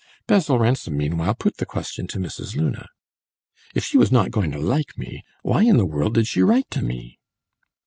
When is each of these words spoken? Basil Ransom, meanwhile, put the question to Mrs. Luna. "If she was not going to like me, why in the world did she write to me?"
Basil 0.25 0.57
Ransom, 0.57 0.97
meanwhile, 0.97 1.35
put 1.35 1.57
the 1.57 1.65
question 1.67 2.07
to 2.07 2.17
Mrs. 2.17 2.55
Luna. 2.55 2.87
"If 3.75 3.83
she 3.85 3.99
was 3.99 4.11
not 4.11 4.31
going 4.31 4.49
to 4.49 4.57
like 4.57 4.97
me, 4.97 5.23
why 5.43 5.61
in 5.61 5.77
the 5.77 5.85
world 5.85 6.15
did 6.15 6.25
she 6.25 6.41
write 6.41 6.71
to 6.71 6.81
me?" 6.81 7.19